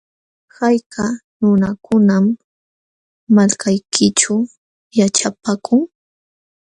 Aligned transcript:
¿Hayka 0.57 1.05
nunakunam 1.39 2.25
malkaykićhu 3.35 4.35
yaćhapaakun? 4.97 5.81